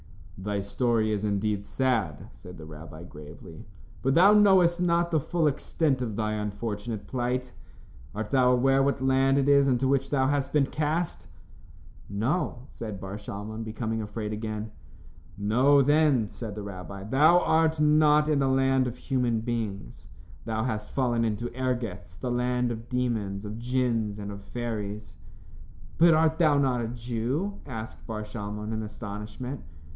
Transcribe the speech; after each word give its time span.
"Thy 0.35 0.61
story 0.61 1.11
is 1.11 1.23
indeed 1.23 1.67
sad," 1.67 2.27
said 2.33 2.57
the 2.57 2.65
rabbi, 2.65 3.03
gravely, 3.03 3.67
"but 4.01 4.15
thou 4.15 4.33
knowest 4.33 4.81
not 4.81 5.11
the 5.11 5.19
full 5.19 5.45
extent 5.45 6.01
of 6.01 6.15
thy 6.15 6.33
unfortunate 6.33 7.05
plight. 7.05 7.51
Art 8.15 8.31
thou 8.31 8.51
aware 8.51 8.81
what 8.81 8.99
land 8.99 9.37
it 9.37 9.47
is 9.47 9.67
into 9.67 9.87
which 9.87 10.09
thou 10.09 10.25
hast 10.25 10.51
been 10.51 10.65
cast?" 10.65 11.27
"No," 12.09 12.63
said 12.69 12.99
Bar 12.99 13.17
Shalmon, 13.19 13.63
becoming 13.63 14.01
afraid 14.01 14.33
again. 14.33 14.71
"Know 15.37 15.83
then," 15.83 16.27
said 16.27 16.55
the 16.55 16.63
rabbi, 16.63 17.03
"thou 17.03 17.37
art 17.41 17.79
not 17.79 18.27
in 18.27 18.41
a 18.41 18.51
land 18.51 18.87
of 18.87 18.97
human 18.97 19.41
beings. 19.41 20.07
Thou 20.45 20.63
hast 20.63 20.89
fallen 20.89 21.23
into 21.23 21.53
Ergetz, 21.55 22.17
the 22.17 22.31
land 22.31 22.71
of 22.71 22.89
demons, 22.89 23.45
of 23.45 23.59
djinns, 23.59 24.17
and 24.17 24.31
of 24.31 24.41
fairies." 24.43 25.17
"But 25.99 26.15
art 26.15 26.39
thou 26.39 26.57
not 26.57 26.81
a 26.81 26.87
Jew?" 26.87 27.59
asked 27.67 28.07
Bar 28.07 28.23
Shalmon, 28.23 28.73
in 28.73 28.81
astonishment. 28.81 29.61